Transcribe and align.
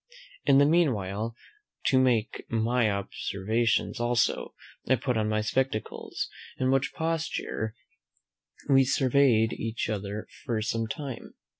In 0.45 0.57
the 0.57 0.65
meanwhile, 0.65 1.35
to 1.85 1.99
make 1.99 2.47
my 2.49 2.89
observations 2.89 3.99
also, 3.99 4.55
I 4.89 4.95
put 4.95 5.15
on 5.15 5.29
my 5.29 5.41
spectacles, 5.41 6.27
in 6.57 6.71
which 6.71 6.91
posture 6.91 7.75
we 8.67 8.83
surveyed 8.83 9.53
each 9.53 9.91
other 9.91 10.25
for 10.43 10.59
some 10.63 10.87
time. 10.87 11.35